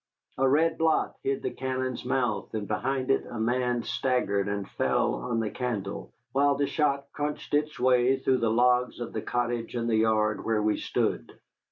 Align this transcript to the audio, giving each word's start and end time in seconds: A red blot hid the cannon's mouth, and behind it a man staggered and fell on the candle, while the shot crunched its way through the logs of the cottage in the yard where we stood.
A 0.39 0.49
red 0.49 0.79
blot 0.79 1.13
hid 1.21 1.43
the 1.43 1.51
cannon's 1.51 2.03
mouth, 2.03 2.55
and 2.55 2.67
behind 2.67 3.11
it 3.11 3.23
a 3.29 3.39
man 3.39 3.83
staggered 3.83 4.47
and 4.47 4.67
fell 4.67 5.13
on 5.13 5.39
the 5.39 5.51
candle, 5.51 6.11
while 6.31 6.55
the 6.55 6.65
shot 6.65 7.05
crunched 7.13 7.53
its 7.53 7.79
way 7.79 8.17
through 8.17 8.39
the 8.39 8.49
logs 8.49 8.99
of 8.99 9.13
the 9.13 9.21
cottage 9.21 9.75
in 9.75 9.85
the 9.85 9.97
yard 9.97 10.43
where 10.43 10.63
we 10.63 10.77
stood. 10.77 11.39